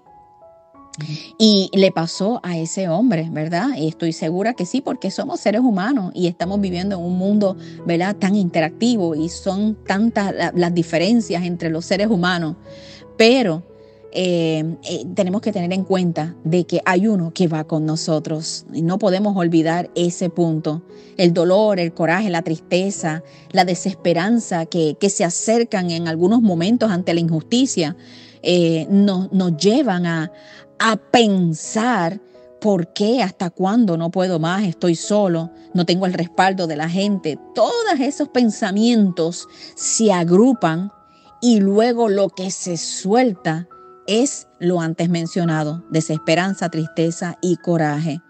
Y 1.39 1.71
le 1.73 1.91
pasó 1.91 2.39
a 2.43 2.57
ese 2.57 2.87
hombre, 2.87 3.27
¿verdad? 3.31 3.69
Y 3.75 3.87
estoy 3.87 4.13
segura 4.13 4.53
que 4.53 4.67
sí, 4.67 4.79
porque 4.79 5.09
somos 5.09 5.39
seres 5.39 5.61
humanos 5.61 6.11
y 6.13 6.27
estamos 6.27 6.61
viviendo 6.61 6.97
en 6.97 7.01
un 7.03 7.17
mundo, 7.17 7.57
¿verdad? 7.87 8.15
Tan 8.15 8.35
interactivo 8.35 9.15
y 9.15 9.29
son 9.29 9.75
tantas 9.87 10.53
las 10.53 10.73
diferencias 10.73 11.43
entre 11.43 11.71
los 11.71 11.85
seres 11.85 12.07
humanos. 12.07 12.57
pero 13.17 13.63
eh, 14.15 14.77
eh, 14.83 15.05
tenemos 15.15 15.41
que 15.41 15.51
tener 15.51 15.73
en 15.73 15.83
cuenta 15.83 16.35
de 16.43 16.65
que 16.65 16.81
hay 16.85 17.07
uno 17.07 17.33
que 17.33 17.47
va 17.47 17.63
con 17.63 17.85
nosotros 17.85 18.65
no 18.69 18.99
podemos 18.99 19.35
olvidar 19.35 19.89
ese 19.95 20.29
punto. 20.29 20.83
El 21.17 21.33
dolor, 21.33 21.79
el 21.79 21.93
coraje, 21.93 22.29
la 22.29 22.43
tristeza, 22.43 23.23
la 23.51 23.65
desesperanza 23.65 24.65
que, 24.65 24.95
se 25.09 25.23
acercan 25.23 25.91
en 25.91 26.07
algunos 26.07 26.41
momentos 26.41 26.91
ante 26.91 27.13
la 27.13 27.19
injusticia 27.19 27.95
eh, 28.41 28.87
nos, 28.89 29.29
llevan 29.57 30.05
a 30.05 30.31
pensar 31.11 32.19
¿Por 32.63 32.93
qué? 32.93 33.21
¿Hasta 33.21 33.49
cuándo 33.49 33.97
no 33.97 34.09
puedo 34.09 34.39
más? 34.39 34.63
Estoy 34.63 34.95
solo, 34.95 35.51
no 35.73 35.85
tengo 35.85 36.05
el 36.05 36.13
respaldo 36.13 36.65
de 36.65 36.77
la 36.77 36.87
gente. 36.87 37.37
Todos 37.53 37.99
esos 37.99 38.29
pensamientos 38.29 39.49
se 39.75 40.13
agrupan 40.13 40.89
y 41.41 41.59
luego 41.59 42.07
lo 42.07 42.29
que 42.29 42.51
se 42.51 42.77
suelta 42.77 43.67
es 44.07 44.47
lo 44.59 44.81
antes 44.81 45.09
mencionado, 45.09 45.83
desesperanza, 45.89 46.69
tristeza 46.69 47.37
y 47.41 47.57
coraje. 47.57 48.21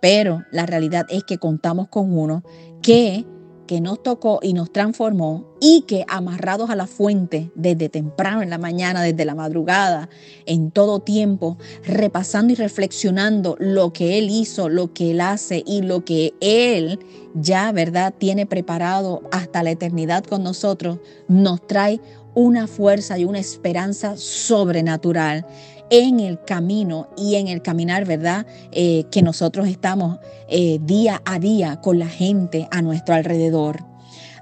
Pero 0.00 0.42
la 0.50 0.66
realidad 0.66 1.06
es 1.08 1.24
que 1.24 1.38
contamos 1.38 1.88
con 1.88 2.16
uno 2.16 2.42
que 2.82 3.26
que 3.66 3.80
nos 3.80 4.02
tocó 4.02 4.40
y 4.42 4.52
nos 4.52 4.72
transformó 4.72 5.54
y 5.60 5.82
que 5.82 6.04
amarrados 6.08 6.70
a 6.70 6.76
la 6.76 6.86
fuente 6.86 7.50
desde 7.54 7.88
temprano 7.88 8.42
en 8.42 8.50
la 8.50 8.58
mañana, 8.58 9.02
desde 9.02 9.24
la 9.24 9.34
madrugada, 9.34 10.08
en 10.46 10.70
todo 10.70 11.00
tiempo, 11.00 11.56
repasando 11.84 12.52
y 12.52 12.56
reflexionando 12.56 13.56
lo 13.58 13.92
que 13.92 14.18
Él 14.18 14.28
hizo, 14.30 14.68
lo 14.68 14.92
que 14.92 15.12
Él 15.12 15.20
hace 15.20 15.62
y 15.66 15.82
lo 15.82 16.04
que 16.04 16.34
Él 16.40 16.98
ya, 17.34 17.72
¿verdad?, 17.72 18.14
tiene 18.16 18.46
preparado 18.46 19.22
hasta 19.32 19.62
la 19.62 19.70
eternidad 19.70 20.24
con 20.24 20.42
nosotros, 20.42 20.98
nos 21.28 21.66
trae 21.66 22.00
una 22.34 22.66
fuerza 22.66 23.18
y 23.18 23.24
una 23.24 23.38
esperanza 23.38 24.16
sobrenatural 24.16 25.46
en 25.90 26.20
el 26.20 26.42
camino 26.42 27.08
y 27.16 27.36
en 27.36 27.48
el 27.48 27.62
caminar, 27.62 28.04
¿verdad? 28.04 28.46
Eh, 28.72 29.04
que 29.10 29.22
nosotros 29.22 29.68
estamos 29.68 30.18
eh, 30.48 30.78
día 30.82 31.22
a 31.24 31.38
día 31.38 31.80
con 31.80 31.98
la 31.98 32.08
gente 32.08 32.68
a 32.70 32.82
nuestro 32.82 33.14
alrededor. 33.14 33.84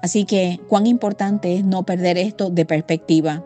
Así 0.01 0.25
que 0.25 0.59
cuán 0.67 0.87
importante 0.87 1.55
es 1.55 1.63
no 1.63 1.83
perder 1.83 2.17
esto 2.17 2.49
de 2.49 2.65
perspectiva. 2.65 3.45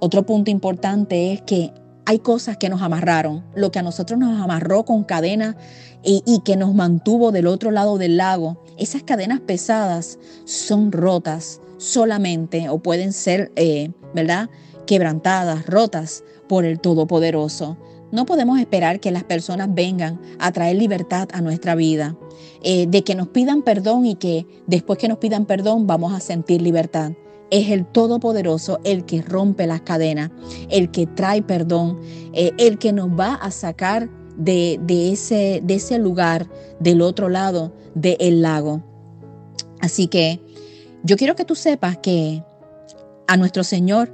Otro 0.00 0.24
punto 0.24 0.50
importante 0.50 1.32
es 1.32 1.42
que 1.42 1.72
hay 2.06 2.20
cosas 2.20 2.56
que 2.56 2.70
nos 2.70 2.80
amarraron, 2.80 3.44
lo 3.54 3.70
que 3.70 3.80
a 3.80 3.82
nosotros 3.82 4.18
nos 4.18 4.40
amarró 4.40 4.84
con 4.86 5.04
cadenas 5.04 5.56
y, 6.02 6.40
que 6.44 6.56
nos 6.56 6.74
mantuvo 6.74 7.32
del 7.32 7.46
otro 7.46 7.70
lado 7.70 7.98
del 7.98 8.16
lago. 8.16 8.64
Esas 8.78 9.02
cadenas 9.02 9.40
pesadas 9.40 10.18
son 10.46 10.92
rotas 10.92 11.60
solamente 11.78 12.68
o 12.68 12.78
pueden 12.78 13.12
ser, 13.12 13.50
eh, 13.56 13.90
¿verdad? 14.14 14.50
Quebrantadas, 14.86 15.66
rotas 15.66 16.24
por 16.48 16.64
el 16.64 16.80
Todopoderoso. 16.80 17.78
No 18.10 18.24
podemos 18.26 18.58
esperar 18.58 19.00
que 19.00 19.10
las 19.10 19.24
personas 19.24 19.68
vengan 19.72 20.20
a 20.38 20.50
traer 20.52 20.76
libertad 20.76 21.28
a 21.32 21.40
nuestra 21.40 21.74
vida, 21.74 22.16
eh, 22.62 22.86
de 22.86 23.04
que 23.04 23.14
nos 23.14 23.28
pidan 23.28 23.62
perdón 23.62 24.06
y 24.06 24.14
que 24.14 24.46
después 24.66 24.98
que 24.98 25.08
nos 25.08 25.18
pidan 25.18 25.46
perdón 25.46 25.86
vamos 25.86 26.14
a 26.14 26.20
sentir 26.20 26.62
libertad. 26.62 27.12
Es 27.50 27.70
el 27.70 27.86
Todopoderoso 27.86 28.78
el 28.84 29.04
que 29.04 29.22
rompe 29.22 29.66
las 29.66 29.82
cadenas, 29.82 30.30
el 30.70 30.90
que 30.90 31.06
trae 31.06 31.42
perdón, 31.42 32.00
eh, 32.32 32.52
el 32.58 32.78
que 32.78 32.92
nos 32.92 33.08
va 33.08 33.34
a 33.34 33.50
sacar 33.50 34.10
de, 34.38 34.80
ese, 35.12 35.60
de 35.62 35.74
ese 35.74 35.98
lugar 35.98 36.48
del 36.80 37.02
otro 37.02 37.28
lado 37.28 37.72
del 37.94 38.42
lago. 38.42 38.82
Así 39.80 40.08
que 40.08 40.40
yo 41.08 41.16
quiero 41.16 41.34
que 41.34 41.46
tú 41.46 41.54
sepas 41.54 41.96
que 41.96 42.44
a 43.26 43.38
nuestro 43.38 43.64
Señor 43.64 44.12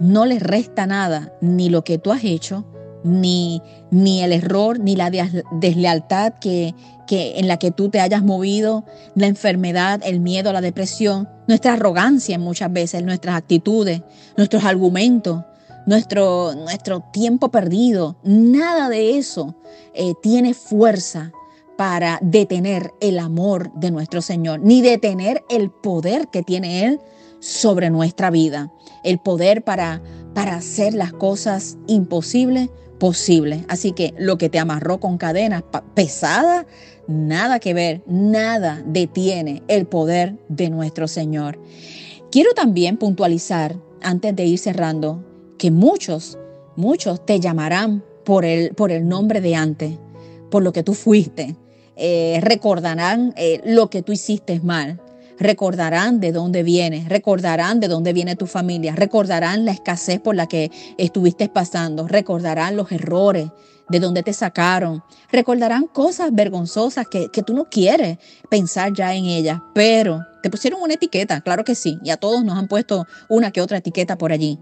no 0.00 0.26
le 0.26 0.38
resta 0.38 0.86
nada, 0.86 1.34
ni 1.40 1.68
lo 1.68 1.82
que 1.82 1.98
tú 1.98 2.12
has 2.12 2.22
hecho, 2.22 2.64
ni, 3.02 3.60
ni 3.90 4.22
el 4.22 4.32
error, 4.32 4.78
ni 4.78 4.94
la 4.94 5.10
deslealtad 5.10 6.34
que, 6.40 6.72
que, 7.08 7.40
en 7.40 7.48
la 7.48 7.56
que 7.58 7.72
tú 7.72 7.88
te 7.88 7.98
hayas 7.98 8.22
movido, 8.22 8.84
la 9.16 9.26
enfermedad, 9.26 10.00
el 10.04 10.20
miedo, 10.20 10.52
la 10.52 10.60
depresión, 10.60 11.28
nuestra 11.48 11.72
arrogancia 11.72 12.38
muchas 12.38 12.72
veces, 12.72 13.02
nuestras 13.02 13.34
actitudes, 13.34 14.02
nuestros 14.36 14.62
argumentos, 14.62 15.42
nuestro, 15.84 16.54
nuestro 16.54 17.00
tiempo 17.12 17.50
perdido. 17.50 18.16
Nada 18.22 18.88
de 18.88 19.18
eso 19.18 19.56
eh, 19.94 20.12
tiene 20.22 20.54
fuerza 20.54 21.32
para 21.80 22.18
detener 22.20 22.92
el 23.00 23.18
amor 23.18 23.72
de 23.72 23.90
nuestro 23.90 24.20
Señor, 24.20 24.60
ni 24.60 24.82
detener 24.82 25.46
el 25.48 25.70
poder 25.70 26.28
que 26.28 26.42
tiene 26.42 26.84
Él 26.84 27.00
sobre 27.38 27.88
nuestra 27.88 28.28
vida, 28.28 28.70
el 29.02 29.18
poder 29.18 29.64
para, 29.64 30.02
para 30.34 30.56
hacer 30.56 30.92
las 30.92 31.14
cosas 31.14 31.78
imposibles 31.86 32.68
posibles. 32.98 33.62
Así 33.68 33.92
que 33.92 34.12
lo 34.18 34.36
que 34.36 34.50
te 34.50 34.58
amarró 34.58 35.00
con 35.00 35.16
cadenas 35.16 35.64
pesadas, 35.94 36.66
nada 37.06 37.60
que 37.60 37.72
ver, 37.72 38.02
nada 38.06 38.82
detiene 38.84 39.62
el 39.66 39.86
poder 39.86 40.36
de 40.50 40.68
nuestro 40.68 41.08
Señor. 41.08 41.58
Quiero 42.30 42.52
también 42.52 42.98
puntualizar, 42.98 43.74
antes 44.02 44.36
de 44.36 44.44
ir 44.44 44.58
cerrando, 44.58 45.24
que 45.56 45.70
muchos, 45.70 46.36
muchos 46.76 47.24
te 47.24 47.40
llamarán 47.40 48.04
por 48.26 48.44
el, 48.44 48.74
por 48.74 48.92
el 48.92 49.08
nombre 49.08 49.40
de 49.40 49.54
antes, 49.54 49.94
por 50.50 50.62
lo 50.62 50.74
que 50.74 50.82
tú 50.82 50.92
fuiste. 50.92 51.56
Eh, 52.02 52.40
recordarán 52.40 53.34
eh, 53.36 53.60
lo 53.66 53.90
que 53.90 54.00
tú 54.02 54.12
hiciste 54.12 54.58
mal. 54.60 54.98
Recordarán 55.38 56.18
de 56.18 56.32
dónde 56.32 56.62
vienes, 56.62 57.10
recordarán 57.10 57.78
de 57.78 57.88
dónde 57.88 58.14
viene 58.14 58.36
tu 58.36 58.46
familia, 58.46 58.94
recordarán 58.94 59.66
la 59.66 59.72
escasez 59.72 60.18
por 60.18 60.34
la 60.34 60.46
que 60.46 60.70
estuviste 60.96 61.50
pasando, 61.50 62.08
recordarán 62.08 62.76
los 62.76 62.90
errores, 62.90 63.48
de 63.90 64.00
dónde 64.00 64.22
te 64.22 64.32
sacaron, 64.32 65.02
recordarán 65.30 65.86
cosas 65.86 66.32
vergonzosas 66.32 67.06
que, 67.08 67.28
que 67.30 67.42
tú 67.42 67.54
no 67.54 67.68
quieres 67.68 68.18
pensar 68.48 68.92
ya 68.94 69.14
en 69.14 69.26
ellas, 69.26 69.60
pero 69.74 70.20
te 70.42 70.48
pusieron 70.48 70.80
una 70.80 70.94
etiqueta, 70.94 71.40
claro 71.40 71.64
que 71.64 71.74
sí, 71.74 71.98
y 72.02 72.10
a 72.10 72.16
todos 72.16 72.44
nos 72.44 72.56
han 72.56 72.68
puesto 72.68 73.06
una 73.28 73.50
que 73.50 73.60
otra 73.60 73.78
etiqueta 73.78 74.16
por 74.16 74.32
allí, 74.32 74.58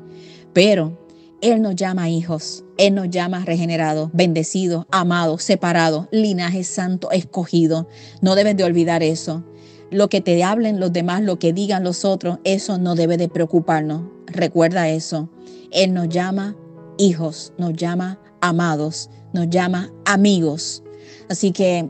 pero 0.52 1.07
él 1.40 1.62
nos 1.62 1.76
llama 1.76 2.08
hijos, 2.08 2.64
Él 2.78 2.96
nos 2.96 3.10
llama 3.10 3.44
regenerados, 3.44 4.10
bendecidos, 4.12 4.86
amados, 4.90 5.44
separados, 5.44 6.08
linaje 6.10 6.64
santo, 6.64 7.12
escogido. 7.12 7.88
No 8.20 8.34
debes 8.34 8.56
de 8.56 8.64
olvidar 8.64 9.04
eso. 9.04 9.44
Lo 9.90 10.08
que 10.08 10.20
te 10.20 10.42
hablen 10.42 10.80
los 10.80 10.92
demás, 10.92 11.22
lo 11.22 11.38
que 11.38 11.52
digan 11.52 11.84
los 11.84 12.04
otros, 12.04 12.38
eso 12.42 12.78
no 12.78 12.96
debe 12.96 13.16
de 13.16 13.28
preocuparnos. 13.28 14.02
Recuerda 14.26 14.88
eso. 14.88 15.30
Él 15.70 15.94
nos 15.94 16.08
llama 16.08 16.56
hijos, 16.98 17.52
nos 17.56 17.74
llama 17.74 18.18
amados, 18.40 19.08
nos 19.32 19.48
llama 19.48 19.92
amigos. 20.06 20.82
Así 21.30 21.52
que 21.52 21.88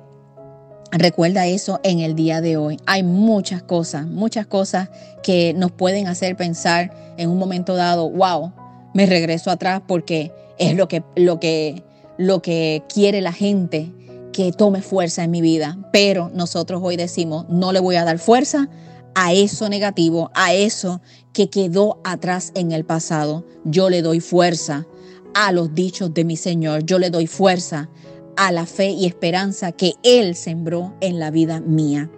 recuerda 0.93 1.47
eso 1.47 1.81
en 1.85 2.01
el 2.01 2.15
día 2.15 2.43
de 2.43 2.59
hoy. 2.59 2.77
Hay 2.85 3.03
muchas 3.03 3.63
cosas, 3.63 4.07
muchas 4.07 4.47
cosas 4.47 4.91
que 5.23 5.55
nos 5.55 5.73
pueden 5.73 6.07
hacer 6.07 6.37
pensar 6.37 7.15
en 7.17 7.31
un 7.31 7.39
momento 7.39 7.75
dado, 7.75 8.11
wow, 8.11 8.53
me 8.99 9.07
regreso 9.07 9.53
atrás 9.53 9.81
porque 9.87 10.33
es 10.59 10.75
lo 10.75 10.89
que, 10.89 11.05
lo 11.15 11.39
que, 11.39 11.85
lo 12.17 12.43
que 12.43 12.83
quiere 12.93 13.21
la 13.21 13.33
gente 13.33 13.93
que 14.33 14.51
tome 14.51 14.83
fuerza 14.83 15.23
en 15.23 15.31
mi 15.31 15.41
vida. 15.41 15.79
Pero 15.93 16.33
nosotros 16.35 16.81
hoy 16.83 16.97
decimos, 16.97 17.47
no 17.49 17.71
le 17.71 17.79
voy 17.79 17.95
a 17.95 18.05
dar 18.05 18.19
fuerza 18.19 18.69
a 19.15 19.33
eso 19.33 19.69
negativo, 19.69 20.33
a 20.35 20.53
eso 20.53 21.01
que 21.33 21.49
quedó 21.49 22.01
atrás 22.03 22.51
en 22.57 22.73
el 22.73 22.85
pasado. 22.85 23.47
Yo 23.65 23.89
le 23.89 24.03
doy 24.03 24.19
fuerza 24.19 24.85
a 25.33 25.53
los 25.53 25.77
dichos 25.77 26.13
de 26.13 26.25
mi 26.25 26.37
Señor. 26.37 26.83
Yo 26.83 26.99
le 26.99 27.11
doy 27.11 27.29
fuerza 27.29 27.89
a 28.37 28.51
la 28.51 28.67
fe 28.67 28.89
y 28.89 29.07
esperanza 29.07 29.71
que 29.71 29.93
Él 30.03 30.35
sembró 30.35 30.97
en 31.01 31.21
la 31.21 31.31
vida 31.31 31.61
mía. 31.61 32.11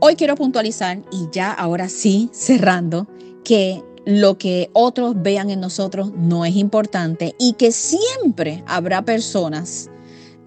Hoy 0.00 0.16
quiero 0.16 0.34
puntualizar, 0.34 0.98
y 1.10 1.28
ya 1.32 1.50
ahora 1.50 1.88
sí 1.88 2.28
cerrando, 2.34 3.08
que 3.42 3.82
lo 4.08 4.38
que 4.38 4.70
otros 4.72 5.20
vean 5.20 5.50
en 5.50 5.60
nosotros 5.60 6.12
no 6.16 6.44
es 6.46 6.56
importante 6.56 7.34
y 7.38 7.52
que 7.52 7.72
siempre 7.72 8.64
habrá 8.66 9.02
personas 9.02 9.90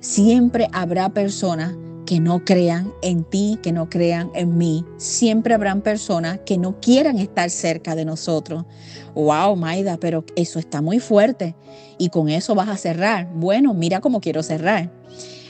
Siempre 0.02 0.68
habrá 0.74 1.10
personas 1.10 1.76
que 2.08 2.20
no 2.20 2.44
crean 2.44 2.92
en 3.04 3.24
ti, 3.24 3.60
que 3.62 3.72
no 3.72 3.88
crean 3.88 4.32
en 4.34 4.58
mí. 4.58 4.84
Siempre 4.98 5.54
habrán 5.54 5.82
personas 5.82 6.40
que 6.44 6.58
no 6.58 6.82
quieran 6.82 7.20
estar 7.20 7.52
cerca 7.52 7.94
de 7.94 8.04
nosotros. 8.04 8.66
Wow, 9.14 9.56
Maida, 9.56 9.98
pero 9.98 10.26
eso 10.36 10.58
está 10.58 10.82
muy 10.82 11.00
fuerte. 11.00 11.56
Y 12.00 12.10
con 12.10 12.30
eso 12.30 12.56
vas 12.56 12.70
a 12.70 12.78
cerrar. 12.78 13.32
Bueno, 13.36 13.76
mira 13.76 14.02
cómo 14.02 14.22
quiero 14.22 14.42
cerrar. 14.42 14.92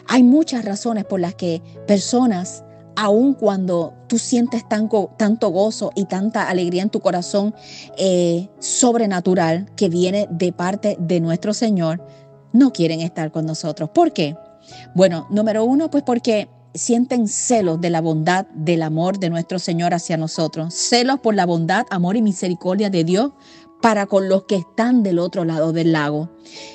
Hay 0.07 0.21
muchas 0.21 0.65
razones 0.65 1.05
por 1.05 1.21
las 1.21 1.33
que 1.33 1.61
personas, 1.87 2.65
aun 3.01 3.33
cuando 3.33 3.95
tú 4.05 4.19
sientes 4.19 4.63
tanto, 4.69 5.49
gozo 5.49 5.91
y 5.95 6.05
tanta 6.05 6.47
alegría 6.47 6.83
en 6.83 6.91
tu 6.91 6.99
corazón 6.99 7.55
eh, 7.97 8.47
sobrenatural 8.59 9.71
que 9.75 9.89
viene 9.89 10.27
de 10.29 10.53
parte 10.53 10.97
de 10.99 11.19
nuestro 11.19 11.55
Señor, 11.55 12.05
no 12.53 12.71
quieren 12.71 13.01
estar 13.01 13.31
con 13.31 13.47
nosotros. 13.47 13.89
¿Por 13.89 14.13
qué? 14.13 14.35
Bueno, 14.93 15.25
número 15.31 15.65
uno, 15.65 15.89
pues 15.89 16.03
porque 16.03 16.47
sienten 16.75 17.27
celos 17.27 17.81
de 17.81 17.89
la 17.89 18.01
bondad, 18.01 18.45
del 18.53 18.83
amor 18.83 19.17
de 19.17 19.31
nuestro 19.31 19.57
Señor 19.57 19.95
hacia 19.95 20.15
nosotros. 20.15 20.71
Celos 20.75 21.19
por 21.21 21.33
la 21.33 21.47
bondad, 21.47 21.87
amor 21.89 22.17
y 22.17 22.21
misericordia 22.21 22.91
de 22.91 23.03
Dios 23.03 23.31
para 23.81 24.05
con 24.05 24.29
los 24.29 24.43
que 24.43 24.55
están 24.55 25.03
del 25.03 25.19
otro 25.19 25.43
lado 25.43 25.73
del 25.73 25.91
lago. 25.91 26.29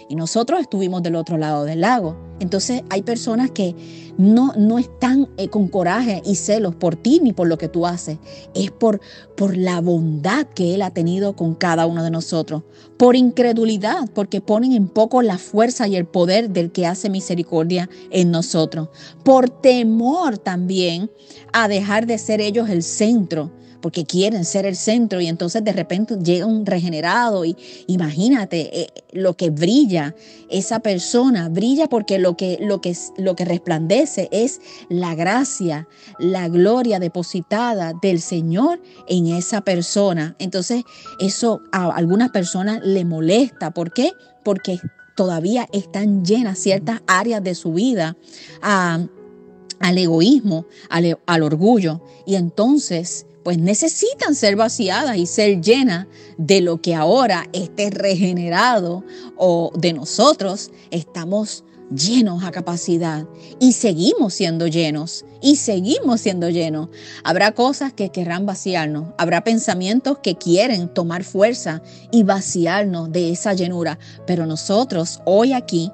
Y 0.09 0.17
nosotros 0.17 0.61
estuvimos 0.61 1.03
del 1.03 1.15
otro 1.15 1.39
lado 1.39 1.65
del 1.65 1.81
lago. 1.81 2.17
Entonces 2.41 2.83
hay 2.91 3.03
personas 3.03 3.51
que 3.51 3.75
no, 4.19 4.53
no 4.57 4.79
están 4.79 5.29
eh, 5.37 5.49
con 5.49 5.69
coraje 5.69 6.23
y 6.25 6.37
celos 6.37 6.75
por 6.75 6.97
ti 6.97 7.21
ni 7.23 7.33
por 7.33 7.47
lo 7.47 7.59
que 7.59 7.69
tú 7.69 7.87
haces. 7.87 8.19
Es 8.55 8.71
por, 8.71 9.01
por 9.37 9.57
la 9.57 9.81
bondad 9.81 10.47
que 10.47 10.75
Él 10.75 10.83
ha 10.83 10.91
tenido 10.91 11.37
con 11.37 11.55
cada 11.55 11.87
uno 11.87 12.03
de 12.03 12.11
nosotros. 12.11 12.63
Por 12.97 13.15
incredulidad, 13.15 14.09
porque 14.15 14.41
ponen 14.41 14.73
en 14.73 14.89
poco 14.89 15.23
la 15.23 15.39
fuerza 15.39 15.87
y 15.87 15.97
el 15.97 16.07
poder 16.07 16.51
del 16.51 16.73
que 16.73 16.87
hace 16.87 17.09
misericordia 17.09 17.89
en 18.11 18.31
nosotros. 18.31 18.89
Por 19.23 19.49
temor 19.49 20.39
también 20.39 21.11
a 21.53 21.69
dejar 21.69 22.07
de 22.07 22.19
ser 22.19 22.41
ellos 22.41 22.69
el 22.69 22.83
centro 22.83 23.53
porque 23.81 24.05
quieren 24.05 24.45
ser 24.45 24.67
el 24.67 24.77
centro 24.77 25.21
y 25.21 25.27
entonces 25.27 25.65
de 25.65 25.73
repente 25.73 26.17
llega 26.23 26.47
un 26.47 26.67
regenerado 26.67 27.45
y 27.45 27.57
imagínate 27.87 28.83
eh, 28.83 28.87
lo 29.13 29.37
que 29.37 29.51
brilla 29.51 30.15
esa 30.49 30.81
persona, 30.81 31.49
brilla 31.49 31.89
porque 31.89 32.19
lo 32.19 32.37
que, 32.37 32.59
lo, 32.61 32.81
que, 32.81 32.97
lo 33.17 33.37
que 33.37 33.45
resplandece 33.45 34.29
es 34.31 34.61
la 34.89 35.15
gracia, 35.15 35.89
la 36.19 36.49
gloria 36.49 36.99
depositada 36.99 37.93
del 38.01 38.21
Señor 38.21 38.81
en 39.09 39.27
esa 39.29 39.61
persona. 39.61 40.37
Entonces 40.39 40.85
eso 41.19 41.61
a 41.73 41.91
algunas 41.91 42.31
personas 42.31 42.81
le 42.85 43.05
molesta. 43.05 43.71
¿Por 43.73 43.93
qué? 43.93 44.13
Porque 44.45 44.79
todavía 45.17 45.67
están 45.73 46.25
llenas 46.25 46.59
ciertas 46.59 47.01
áreas 47.07 47.43
de 47.43 47.55
su 47.55 47.73
vida 47.73 48.17
al 48.61 49.99
egoísmo, 49.99 50.67
al, 50.89 51.19
al 51.27 51.43
orgullo. 51.43 52.03
Y 52.27 52.37
entonces 52.37 53.27
pues 53.47 53.59
necesitan 53.59 54.35
ser 54.35 54.57
vaciadas 54.57 55.17
y 55.19 55.27
ser 55.27 55.61
llenas 55.61 56.09
de 56.37 56.61
lo 56.61 56.83
que 56.83 56.97
ahora 56.97 57.47
esté 57.53 57.91
regenerado 57.91 59.05
o 59.37 59.71
de 59.79 59.93
nosotros 59.93 60.73
estamos 60.91 61.63
llenos 61.95 62.43
a 62.43 62.51
capacidad 62.51 63.25
y 63.61 63.75
seguimos 63.75 64.35
siendo 64.35 64.67
llenos 64.67 65.25
y 65.41 65.55
seguimos 65.55 66.23
siendo 66.23 66.49
llenos. 66.51 66.89
Habrá 67.23 67.53
cosas 67.53 67.93
que 67.93 68.09
querrán 68.09 68.47
vaciarnos, 68.47 69.15
habrá 69.17 69.45
pensamientos 69.45 70.19
que 70.25 70.35
quieren 70.35 70.93
tomar 70.93 71.23
fuerza 71.23 71.83
y 72.11 72.25
vaciarnos 72.25 73.13
de 73.13 73.31
esa 73.31 73.55
llenura, 73.55 74.01
pero 74.27 74.47
nosotros 74.47 75.21
hoy 75.25 75.53
aquí 75.53 75.93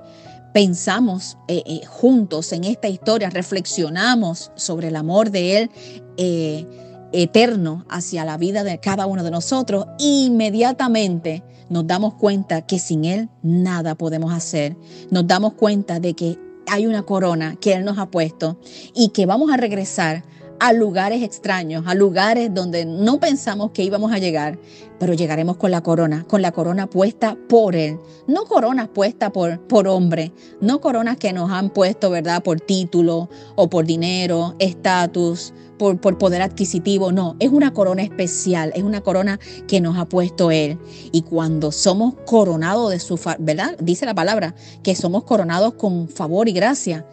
pensamos 0.54 1.36
eh, 1.48 1.62
eh, 1.66 1.80
juntos 1.86 2.50
en 2.54 2.64
esta 2.64 2.88
historia, 2.88 3.28
reflexionamos 3.28 4.52
sobre 4.54 4.88
el 4.88 4.96
amor 4.96 5.30
de 5.30 5.58
Él. 5.58 5.70
Eh, 6.16 6.66
eterno 7.12 7.84
hacia 7.88 8.24
la 8.24 8.36
vida 8.36 8.64
de 8.64 8.78
cada 8.78 9.06
uno 9.06 9.22
de 9.22 9.30
nosotros, 9.30 9.86
inmediatamente 9.98 11.42
nos 11.68 11.86
damos 11.86 12.14
cuenta 12.14 12.62
que 12.62 12.78
sin 12.78 13.04
Él 13.04 13.28
nada 13.42 13.94
podemos 13.94 14.32
hacer. 14.32 14.76
Nos 15.10 15.26
damos 15.26 15.54
cuenta 15.54 16.00
de 16.00 16.14
que 16.14 16.38
hay 16.66 16.86
una 16.86 17.02
corona 17.02 17.56
que 17.60 17.72
Él 17.72 17.84
nos 17.84 17.98
ha 17.98 18.10
puesto 18.10 18.58
y 18.94 19.08
que 19.08 19.26
vamos 19.26 19.50
a 19.50 19.56
regresar 19.56 20.24
a 20.62 20.72
lugares 20.72 21.24
extraños, 21.24 21.82
a 21.88 21.94
lugares 21.96 22.54
donde 22.54 22.84
no 22.84 23.18
pensamos 23.18 23.72
que 23.72 23.82
íbamos 23.82 24.12
a 24.12 24.18
llegar, 24.18 24.60
pero 25.00 25.12
llegaremos 25.12 25.56
con 25.56 25.72
la 25.72 25.80
corona, 25.80 26.24
con 26.28 26.40
la 26.40 26.52
corona 26.52 26.88
puesta 26.88 27.36
por 27.48 27.74
Él. 27.74 27.98
No 28.28 28.44
coronas 28.44 28.86
puestas 28.86 29.32
por, 29.32 29.58
por 29.66 29.88
hombre, 29.88 30.32
no 30.60 30.80
coronas 30.80 31.16
que 31.16 31.32
nos 31.32 31.50
han 31.50 31.70
puesto, 31.70 32.10
¿verdad?, 32.10 32.44
por 32.44 32.60
título 32.60 33.28
o 33.56 33.68
por 33.68 33.86
dinero, 33.86 34.54
estatus, 34.60 35.52
por, 35.80 36.00
por, 36.00 36.16
poder 36.16 36.42
adquisitivo, 36.42 37.10
no, 37.10 37.34
es 37.40 37.50
una 37.50 37.72
corona 37.72 38.02
especial, 38.02 38.70
es 38.76 38.84
una 38.84 39.00
corona 39.00 39.40
que 39.66 39.80
nos 39.80 39.98
ha 39.98 40.04
puesto 40.04 40.52
Él. 40.52 40.78
Y 41.10 41.22
cuando 41.22 41.72
somos 41.72 42.14
coronados 42.24 42.92
de 42.92 43.00
su, 43.00 43.18
¿verdad? 43.40 43.76
Dice 43.80 44.06
la 44.06 44.14
palabra, 44.14 44.54
que 44.84 44.94
somos 44.94 45.24
coronados 45.24 45.74
con 45.74 46.08
favor 46.08 46.48
y 46.48 46.52
gracia 46.52 47.04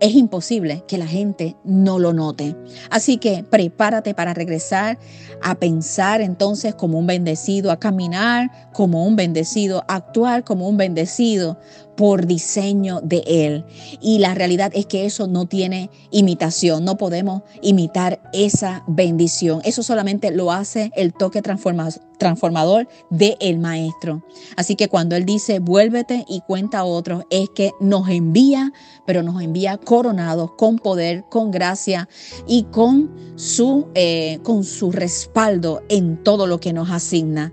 es 0.00 0.14
imposible 0.14 0.84
que 0.86 0.98
la 0.98 1.06
gente 1.06 1.56
no 1.64 1.98
lo 1.98 2.12
note. 2.12 2.56
Así 2.90 3.18
que 3.18 3.42
prepárate 3.42 4.14
para 4.14 4.34
regresar 4.34 4.98
a 5.42 5.54
pensar 5.54 6.20
entonces 6.20 6.74
como 6.74 6.98
un 6.98 7.06
bendecido, 7.06 7.70
a 7.70 7.78
caminar 7.78 8.70
como 8.72 9.06
un 9.06 9.16
bendecido, 9.16 9.84
a 9.88 9.96
actuar 9.96 10.44
como 10.44 10.68
un 10.68 10.76
bendecido, 10.76 11.58
por 11.96 12.26
diseño 12.26 13.00
de 13.02 13.22
Él. 13.26 13.64
Y 14.00 14.18
la 14.18 14.34
realidad 14.34 14.72
es 14.74 14.86
que 14.86 15.06
eso 15.06 15.26
no 15.26 15.46
tiene 15.46 15.90
imitación, 16.10 16.84
no 16.84 16.96
podemos 16.96 17.42
imitar 17.60 18.20
esa 18.32 18.84
bendición. 18.86 19.60
Eso 19.64 19.82
solamente 19.82 20.30
lo 20.30 20.52
hace 20.52 20.90
el 20.96 21.12
toque 21.12 21.42
transformador 21.42 22.88
del 23.10 23.36
el 23.40 23.58
Maestro. 23.58 24.24
Así 24.56 24.76
que 24.76 24.88
cuando 24.88 25.16
Él 25.16 25.24
dice, 25.24 25.58
vuélvete 25.58 26.24
y 26.28 26.40
cuenta 26.40 26.80
a 26.80 26.84
otros, 26.84 27.24
es 27.30 27.48
que 27.50 27.72
nos 27.80 28.08
envía, 28.08 28.72
pero 29.06 29.22
nos 29.22 29.42
envía 29.42 29.76
coronados 29.76 30.52
con 30.56 30.78
poder, 30.78 31.24
con 31.30 31.50
gracia 31.50 32.08
y 32.46 32.64
con 32.64 33.10
su, 33.36 33.88
eh, 33.94 34.38
con 34.42 34.64
su 34.64 34.92
respaldo 34.92 35.82
en 35.88 36.22
todo 36.22 36.46
lo 36.46 36.60
que 36.60 36.72
nos 36.72 36.90
asigna 36.90 37.52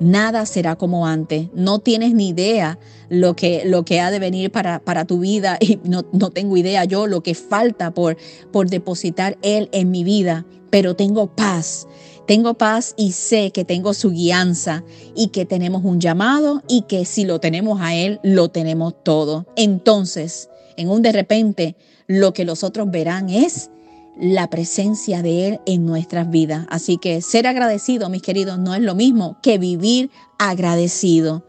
nada 0.00 0.46
será 0.46 0.76
como 0.76 1.06
antes. 1.06 1.48
No 1.54 1.78
tienes 1.78 2.14
ni 2.14 2.28
idea 2.28 2.78
lo 3.08 3.36
que, 3.36 3.62
lo 3.64 3.84
que 3.84 4.00
ha 4.00 4.10
de 4.10 4.18
venir 4.18 4.50
para, 4.50 4.80
para 4.80 5.04
tu 5.04 5.20
vida 5.20 5.58
y 5.60 5.78
no, 5.84 6.06
no, 6.12 6.30
tengo 6.30 6.56
idea 6.56 6.84
yo 6.84 7.06
lo 7.06 7.22
que 7.22 7.34
falta 7.34 7.92
por, 7.92 8.16
por 8.52 8.68
depositar 8.68 9.38
Él 9.42 9.68
en 9.72 9.90
mi 9.90 10.04
vida, 10.04 10.46
pero 10.70 10.96
tengo 10.96 11.34
paz. 11.34 11.86
Tengo 12.26 12.54
paz 12.54 12.94
y 12.96 13.12
sé 13.12 13.52
que 13.52 13.64
tengo 13.64 13.94
su 13.94 14.10
guianza 14.10 14.82
y 15.14 15.28
que 15.28 15.44
tenemos 15.44 15.84
un 15.84 16.00
llamado 16.00 16.62
y 16.66 16.82
que 16.82 17.04
si 17.04 17.24
lo 17.24 17.38
tenemos 17.38 17.80
a 17.80 17.94
Él, 17.94 18.18
lo 18.24 18.48
tenemos 18.48 18.94
todo. 19.04 19.46
Entonces, 19.54 20.50
en 20.76 20.90
un 20.90 21.02
de 21.02 21.12
repente, 21.12 21.76
lo 22.08 22.32
que 22.32 22.44
los 22.44 22.64
otros 22.64 22.90
verán 22.90 23.30
es 23.30 23.70
la 24.18 24.48
presencia 24.48 25.22
de 25.22 25.48
Él 25.48 25.60
en 25.66 25.86
nuestras 25.86 26.30
vidas. 26.30 26.66
Así 26.70 26.96
que 26.96 27.20
ser 27.20 27.46
agradecido, 27.46 28.08
mis 28.08 28.22
queridos, 28.22 28.58
no 28.58 28.74
es 28.74 28.82
lo 28.82 28.94
mismo 28.94 29.38
que 29.42 29.58
vivir 29.58 30.10
agradecido. 30.38 31.44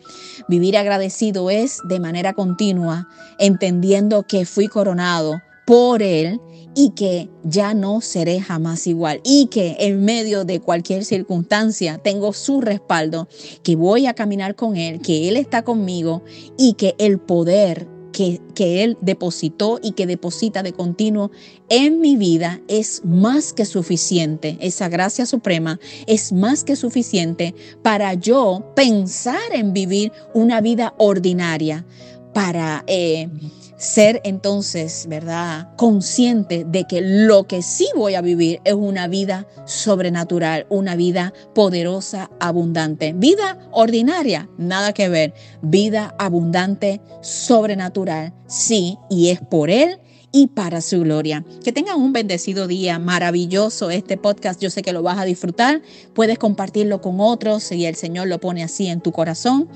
Vivir 0.48 0.78
agradecido 0.78 1.50
es 1.50 1.80
de 1.88 2.00
manera 2.00 2.34
continua, 2.34 3.08
entendiendo 3.40 4.24
que 4.24 4.46
fui 4.46 4.68
coronado 4.68 5.42
por 5.66 6.02
Él 6.02 6.40
y 6.76 6.92
que 6.92 7.30
ya 7.44 7.74
no 7.74 8.02
seré 8.02 8.40
jamás 8.40 8.86
igual 8.86 9.20
y 9.24 9.48
que 9.48 9.78
en 9.80 10.06
medio 10.06 10.46
de 10.46 10.60
cualquier 10.60 11.04
circunstancia 11.04 11.98
tengo 11.98 12.34
su 12.34 12.62
respaldo, 12.62 13.28
que 13.64 13.76
voy 13.76 14.06
a 14.06 14.14
caminar 14.14 14.56
con 14.56 14.78
Él, 14.78 15.02
que 15.02 15.28
Él 15.28 15.38
está 15.38 15.64
conmigo 15.64 16.24
y 16.58 16.74
que 16.74 16.96
el 17.00 17.18
poder 17.18 17.97
que, 18.12 18.40
Él 18.84 18.98
depositó 19.02 19.80
y 19.82 19.92
que 19.92 20.08
deposita 20.08 20.64
de 20.64 20.74
continuo 20.74 21.32
en 21.70 22.00
mi 22.00 22.16
vida 22.16 22.62
es 22.68 23.02
más 23.06 23.54
que 23.54 23.66
suficiente. 23.66 24.58
Esa 24.62 24.90
gracia 24.90 25.26
suprema 25.26 25.80
es 26.06 26.32
más 26.32 26.64
que 26.64 26.76
suficiente 26.76 27.54
para 27.82 28.14
yo 28.14 28.72
pensar 28.76 29.54
en 29.54 29.74
vivir 29.74 30.12
una 30.34 30.62
vida 30.62 30.94
ordinaria, 30.98 31.86
para... 32.34 32.84
Eh, 32.88 33.30
ser 33.78 34.22
entonces, 34.24 35.06
¿verdad? 35.08 35.70
Consciente 35.76 36.66
de 36.68 36.86
que 36.86 37.02
lo 37.02 37.48
que 37.48 37.62
sí 37.62 37.88
voy 37.96 38.16
a 38.16 38.22
vivir 38.22 38.60
es 38.64 38.74
una 38.74 39.08
vida 39.08 39.48
sobrenatural, 39.66 40.66
una 40.70 40.96
vida 40.96 41.34
poderosa, 41.54 42.30
abundante. 42.40 43.14
Vida 43.14 43.58
ordinaria, 43.72 44.50
nada 44.58 44.94
que 44.94 45.10
ver. 45.10 45.34
Vida 45.62 46.16
abundante, 46.18 47.02
sobrenatural, 47.22 48.34
sí, 48.48 48.98
y 49.10 49.30
es 49.30 49.40
por 49.40 49.70
Él 49.70 50.00
y 50.32 50.48
para 50.48 50.82
su 50.82 51.02
gloria. 51.02 51.44
Que 51.64 51.72
tengan 51.72 52.00
un 52.00 52.14
bendecido 52.14 52.68
día, 52.68 53.00
maravilloso 53.00 53.90
este 53.90 54.18
podcast. 54.18 54.62
Yo 54.62 54.70
sé 54.70 54.82
que 54.82 54.94
lo 54.94 55.04
vas 55.04 55.18
a 55.18 55.26
disfrutar. 55.26 55.82
Puedes 56.14 56.38
compartirlo 56.38 57.02
con 57.02 57.20
otros 57.20 57.64
si 57.64 57.86
el 57.86 57.96
Señor 57.96 58.28
lo 58.28 58.40
pone 58.40 58.64
así 58.64 58.88
en 58.88 59.02
tu 59.02 59.12
corazón. 59.12 59.68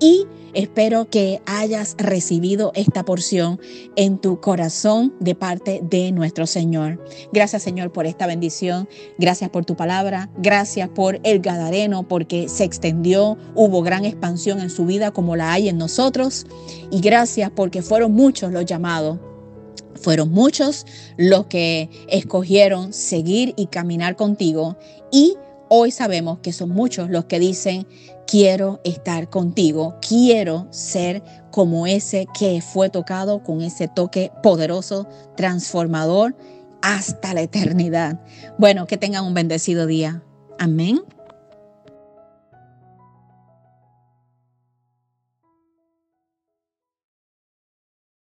Y 0.00 0.26
espero 0.52 1.08
que 1.08 1.40
hayas 1.46 1.94
recibido 1.98 2.72
esta 2.74 3.04
porción 3.04 3.60
en 3.96 4.18
tu 4.18 4.40
corazón 4.40 5.14
de 5.20 5.34
parte 5.34 5.80
de 5.82 6.10
nuestro 6.10 6.46
Señor. 6.46 7.04
Gracias 7.32 7.62
Señor 7.62 7.92
por 7.92 8.06
esta 8.06 8.26
bendición. 8.26 8.88
Gracias 9.18 9.50
por 9.50 9.64
tu 9.64 9.76
palabra. 9.76 10.28
Gracias 10.38 10.88
por 10.88 11.20
el 11.22 11.40
Gadareno 11.40 12.08
porque 12.08 12.48
se 12.48 12.64
extendió. 12.64 13.38
Hubo 13.54 13.82
gran 13.82 14.04
expansión 14.04 14.60
en 14.60 14.70
su 14.70 14.86
vida 14.86 15.12
como 15.12 15.36
la 15.36 15.52
hay 15.52 15.68
en 15.68 15.78
nosotros. 15.78 16.46
Y 16.90 17.00
gracias 17.00 17.50
porque 17.54 17.82
fueron 17.82 18.12
muchos 18.12 18.52
los 18.52 18.64
llamados 18.64 19.18
fueron 19.94 20.30
muchos 20.30 20.86
los 21.16 21.46
que 21.46 21.90
escogieron 22.08 22.92
seguir 22.92 23.54
y 23.56 23.66
caminar 23.66 24.16
contigo 24.16 24.76
y 25.12 25.36
hoy 25.68 25.90
sabemos 25.90 26.40
que 26.40 26.52
son 26.52 26.70
muchos 26.70 27.10
los 27.10 27.26
que 27.26 27.38
dicen, 27.38 27.86
quiero 28.26 28.80
estar 28.84 29.30
contigo, 29.30 29.96
quiero 30.06 30.66
ser 30.70 31.22
como 31.50 31.86
ese 31.86 32.26
que 32.38 32.60
fue 32.60 32.90
tocado 32.90 33.42
con 33.42 33.62
ese 33.62 33.88
toque 33.88 34.32
poderoso, 34.42 35.06
transformador 35.36 36.36
hasta 36.82 37.34
la 37.34 37.42
eternidad. 37.42 38.20
Bueno, 38.58 38.86
que 38.86 38.96
tengan 38.96 39.24
un 39.24 39.34
bendecido 39.34 39.86
día. 39.86 40.22
Amén. 40.58 41.00